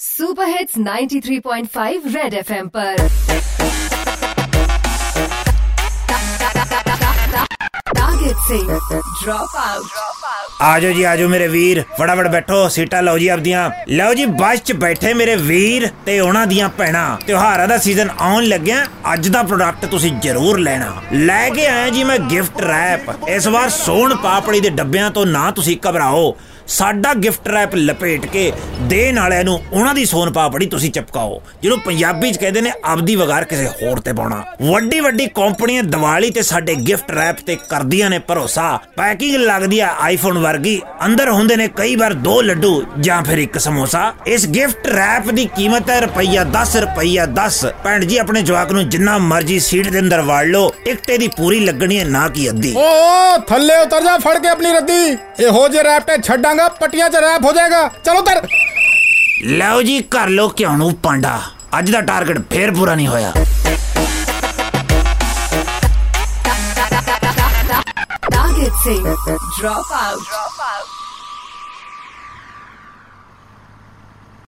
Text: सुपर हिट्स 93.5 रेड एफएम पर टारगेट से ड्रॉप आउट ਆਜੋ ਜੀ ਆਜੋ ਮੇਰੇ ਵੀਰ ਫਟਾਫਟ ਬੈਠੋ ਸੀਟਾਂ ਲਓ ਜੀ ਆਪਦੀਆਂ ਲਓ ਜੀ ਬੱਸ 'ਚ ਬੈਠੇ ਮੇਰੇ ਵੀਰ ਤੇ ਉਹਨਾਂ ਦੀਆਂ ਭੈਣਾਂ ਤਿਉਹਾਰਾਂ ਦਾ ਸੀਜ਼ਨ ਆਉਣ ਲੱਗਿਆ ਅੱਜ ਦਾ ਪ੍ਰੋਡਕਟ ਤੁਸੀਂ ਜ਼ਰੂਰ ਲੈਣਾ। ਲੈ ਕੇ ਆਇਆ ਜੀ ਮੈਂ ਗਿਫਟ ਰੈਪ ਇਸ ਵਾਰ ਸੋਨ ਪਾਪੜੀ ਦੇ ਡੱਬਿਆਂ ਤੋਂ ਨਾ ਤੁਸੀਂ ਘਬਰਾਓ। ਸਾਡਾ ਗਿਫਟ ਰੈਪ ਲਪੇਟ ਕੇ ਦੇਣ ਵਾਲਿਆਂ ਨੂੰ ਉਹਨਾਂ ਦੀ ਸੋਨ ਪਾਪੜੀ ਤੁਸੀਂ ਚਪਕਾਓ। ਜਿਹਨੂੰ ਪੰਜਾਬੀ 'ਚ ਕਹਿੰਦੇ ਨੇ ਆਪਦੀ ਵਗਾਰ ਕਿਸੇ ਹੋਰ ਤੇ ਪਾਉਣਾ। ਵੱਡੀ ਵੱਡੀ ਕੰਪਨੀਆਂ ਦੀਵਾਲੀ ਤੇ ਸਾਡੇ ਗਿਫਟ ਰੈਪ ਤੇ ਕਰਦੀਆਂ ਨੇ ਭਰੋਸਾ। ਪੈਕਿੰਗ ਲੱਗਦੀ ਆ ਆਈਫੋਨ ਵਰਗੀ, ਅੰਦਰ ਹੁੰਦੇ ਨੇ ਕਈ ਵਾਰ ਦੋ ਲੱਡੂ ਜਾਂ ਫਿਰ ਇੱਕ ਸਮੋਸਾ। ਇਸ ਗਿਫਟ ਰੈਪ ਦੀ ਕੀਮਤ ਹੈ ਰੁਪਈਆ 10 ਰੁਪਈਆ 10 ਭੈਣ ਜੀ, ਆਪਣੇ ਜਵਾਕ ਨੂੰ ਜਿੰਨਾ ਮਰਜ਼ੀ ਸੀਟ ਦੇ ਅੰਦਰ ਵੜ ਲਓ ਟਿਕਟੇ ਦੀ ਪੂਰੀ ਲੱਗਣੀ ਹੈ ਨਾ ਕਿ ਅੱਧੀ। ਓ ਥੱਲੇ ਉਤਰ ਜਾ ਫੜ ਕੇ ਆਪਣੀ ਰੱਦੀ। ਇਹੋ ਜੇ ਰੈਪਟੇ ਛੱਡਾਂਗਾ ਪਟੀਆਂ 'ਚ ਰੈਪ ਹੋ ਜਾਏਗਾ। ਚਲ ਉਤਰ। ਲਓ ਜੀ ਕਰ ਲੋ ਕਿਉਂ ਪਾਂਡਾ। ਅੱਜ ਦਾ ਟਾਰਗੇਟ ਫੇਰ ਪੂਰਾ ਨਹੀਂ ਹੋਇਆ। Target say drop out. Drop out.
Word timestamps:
सुपर 0.00 0.48
हिट्स 0.48 0.74
93.5 0.78 2.14
रेड 2.14 2.34
एफएम 2.34 2.68
पर 2.68 2.96
टारगेट 7.94 8.36
से 8.42 8.58
ड्रॉप 9.22 9.56
आउट 9.58 10.06
ਆਜੋ 10.62 10.90
ਜੀ 10.92 11.02
ਆਜੋ 11.04 11.28
ਮੇਰੇ 11.28 11.46
ਵੀਰ 11.48 11.82
ਫਟਾਫਟ 11.98 12.26
ਬੈਠੋ 12.28 12.68
ਸੀਟਾਂ 12.68 13.02
ਲਓ 13.02 13.18
ਜੀ 13.18 13.26
ਆਪਦੀਆਂ 13.28 13.68
ਲਓ 13.90 14.12
ਜੀ 14.14 14.24
ਬੱਸ 14.36 14.60
'ਚ 14.60 14.72
ਬੈਠੇ 14.74 15.12
ਮੇਰੇ 15.14 15.34
ਵੀਰ 15.38 15.88
ਤੇ 16.06 16.18
ਉਹਨਾਂ 16.20 16.46
ਦੀਆਂ 16.46 16.68
ਭੈਣਾਂ 16.78 17.16
ਤਿਉਹਾਰਾਂ 17.26 17.66
ਦਾ 17.68 17.76
ਸੀਜ਼ਨ 17.78 18.10
ਆਉਣ 18.20 18.44
ਲੱਗਿਆ 18.44 18.84
ਅੱਜ 19.13 19.27
ਦਾ 19.27 19.41
ਪ੍ਰੋਡਕਟ 19.43 19.85
ਤੁਸੀਂ 19.85 20.11
ਜ਼ਰੂਰ 20.11 20.59
ਲੈਣਾ। 20.59 20.93
ਲੈ 21.13 21.49
ਕੇ 21.49 21.65
ਆਇਆ 21.67 21.89
ਜੀ 21.89 22.03
ਮੈਂ 22.03 22.17
ਗਿਫਟ 22.19 22.61
ਰੈਪ 22.61 23.29
ਇਸ 23.29 23.47
ਵਾਰ 23.47 23.69
ਸੋਨ 23.69 24.15
ਪਾਪੜੀ 24.15 24.59
ਦੇ 24.59 24.69
ਡੱਬਿਆਂ 24.69 25.11
ਤੋਂ 25.11 25.25
ਨਾ 25.25 25.51
ਤੁਸੀਂ 25.51 25.77
ਘਬਰਾਓ। 25.89 26.35
ਸਾਡਾ 26.67 27.13
ਗਿਫਟ 27.13 27.47
ਰੈਪ 27.47 27.75
ਲਪੇਟ 27.75 28.25
ਕੇ 28.25 28.51
ਦੇਣ 28.81 29.19
ਵਾਲਿਆਂ 29.19 29.43
ਨੂੰ 29.43 29.59
ਉਹਨਾਂ 29.73 29.93
ਦੀ 29.93 30.05
ਸੋਨ 30.05 30.31
ਪਾਪੜੀ 30.31 30.65
ਤੁਸੀਂ 30.65 30.91
ਚਪਕਾਓ। 30.91 31.41
ਜਿਹਨੂੰ 31.61 31.79
ਪੰਜਾਬੀ 31.79 32.31
'ਚ 32.31 32.37
ਕਹਿੰਦੇ 32.37 32.61
ਨੇ 32.61 32.71
ਆਪਦੀ 32.85 33.15
ਵਗਾਰ 33.15 33.43
ਕਿਸੇ 33.43 33.67
ਹੋਰ 33.67 33.99
ਤੇ 33.99 34.13
ਪਾਉਣਾ। 34.13 34.43
ਵੱਡੀ 34.61 34.99
ਵੱਡੀ 34.99 35.25
ਕੰਪਨੀਆਂ 35.27 35.83
ਦੀਵਾਲੀ 35.83 36.29
ਤੇ 36.29 36.41
ਸਾਡੇ 36.41 36.75
ਗਿਫਟ 36.87 37.11
ਰੈਪ 37.11 37.39
ਤੇ 37.45 37.55
ਕਰਦੀਆਂ 37.69 38.09
ਨੇ 38.09 38.19
ਭਰੋਸਾ। 38.19 38.79
ਪੈਕਿੰਗ 38.95 39.35
ਲੱਗਦੀ 39.35 39.79
ਆ 39.79 39.89
ਆਈਫੋਨ 39.99 40.37
ਵਰਗੀ, 40.37 40.81
ਅੰਦਰ 41.05 41.29
ਹੁੰਦੇ 41.29 41.55
ਨੇ 41.55 41.67
ਕਈ 41.67 41.95
ਵਾਰ 41.95 42.13
ਦੋ 42.13 42.41
ਲੱਡੂ 42.41 42.83
ਜਾਂ 42.99 43.21
ਫਿਰ 43.23 43.37
ਇੱਕ 43.37 43.57
ਸਮੋਸਾ। 43.57 44.13
ਇਸ 44.27 44.47
ਗਿਫਟ 44.47 44.87
ਰੈਪ 44.87 45.29
ਦੀ 45.31 45.45
ਕੀਮਤ 45.55 45.89
ਹੈ 45.89 45.99
ਰੁਪਈਆ 45.99 46.43
10 46.53 46.75
ਰੁਪਈਆ 46.77 47.25
10 47.25 47.65
ਭੈਣ 47.83 48.05
ਜੀ, 48.05 48.17
ਆਪਣੇ 48.17 48.41
ਜਵਾਕ 48.41 48.71
ਨੂੰ 48.71 48.87
ਜਿੰਨਾ 49.01 49.17
ਮਰਜ਼ੀ 49.17 49.59
ਸੀਟ 49.59 49.87
ਦੇ 49.91 49.99
ਅੰਦਰ 49.99 50.21
ਵੜ 50.21 50.43
ਲਓ 50.45 50.69
ਟਿਕਟੇ 50.85 51.17
ਦੀ 51.17 51.27
ਪੂਰੀ 51.27 51.59
ਲੱਗਣੀ 51.59 51.97
ਹੈ 51.99 52.03
ਨਾ 52.05 52.27
ਕਿ 52.29 52.49
ਅੱਧੀ। 52.49 52.73
ਓ 52.77 53.37
ਥੱਲੇ 53.49 53.77
ਉਤਰ 53.77 54.03
ਜਾ 54.03 54.17
ਫੜ 54.17 54.37
ਕੇ 54.39 54.47
ਆਪਣੀ 54.47 54.73
ਰੱਦੀ। 54.73 55.17
ਇਹੋ 55.45 55.67
ਜੇ 55.67 55.83
ਰੈਪਟੇ 55.83 56.17
ਛੱਡਾਂਗਾ 56.27 56.67
ਪਟੀਆਂ 56.81 57.09
'ਚ 57.09 57.15
ਰੈਪ 57.23 57.45
ਹੋ 57.45 57.53
ਜਾਏਗਾ। 57.53 57.87
ਚਲ 58.05 58.17
ਉਤਰ। 58.17 58.41
ਲਓ 59.43 59.81
ਜੀ 59.81 59.99
ਕਰ 60.11 60.27
ਲੋ 60.29 60.47
ਕਿਉਂ 60.49 60.91
ਪਾਂਡਾ। 61.03 61.41
ਅੱਜ 61.79 61.91
ਦਾ 61.91 62.01
ਟਾਰਗੇਟ 62.11 62.41
ਫੇਰ 62.51 62.71
ਪੂਰਾ 62.75 62.95
ਨਹੀਂ 62.95 63.07
ਹੋਇਆ। 63.07 63.33
Target 68.33 68.73
say 68.81 68.99
drop 69.57 69.91
out. 69.97 70.19
Drop 70.29 70.59
out. 70.65 71.10